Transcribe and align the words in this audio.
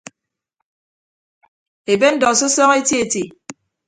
Ebe 1.91 2.07
ndọ 2.13 2.27
sọsọñọ 2.39 2.73
eti 2.81 2.95
eti. 3.03 3.23